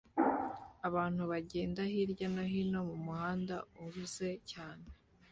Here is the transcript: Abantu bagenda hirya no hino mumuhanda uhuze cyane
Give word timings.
Abantu 0.87 1.21
bagenda 1.31 1.81
hirya 1.91 2.27
no 2.33 2.43
hino 2.51 2.79
mumuhanda 2.89 3.55
uhuze 3.83 4.29
cyane 4.51 4.85